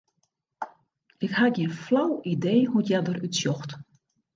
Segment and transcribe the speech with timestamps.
[1.25, 3.69] Ik ha gjin flau idee hoe't hja derút sjocht.